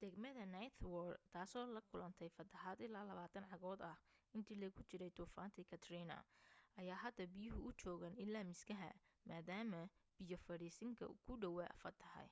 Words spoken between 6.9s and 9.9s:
hadda biyuhu u joogaan ilaa miskaha maadaama